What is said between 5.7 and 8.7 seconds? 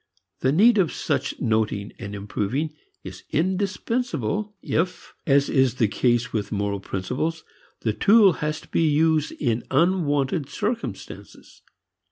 the case with moral principles, the tool has to